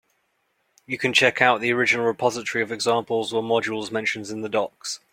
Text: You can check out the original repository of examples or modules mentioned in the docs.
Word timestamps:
You 0.87 0.97
can 0.97 1.13
check 1.13 1.43
out 1.43 1.61
the 1.61 1.71
original 1.73 2.07
repository 2.07 2.63
of 2.63 2.71
examples 2.71 3.31
or 3.31 3.43
modules 3.43 3.91
mentioned 3.91 4.29
in 4.29 4.41
the 4.41 4.49
docs. 4.49 4.99